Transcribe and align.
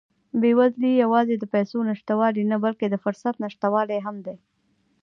بېوزلي 0.41 0.91
یوازې 1.03 1.35
د 1.39 1.45
پیسو 1.53 1.77
نشتوالی 1.89 2.43
نه، 2.51 2.57
بلکې 2.63 2.85
د 2.89 2.95
فرصت 3.03 3.35
نشتوالی 3.43 3.99
هم 4.05 4.15
دی. 4.25 4.35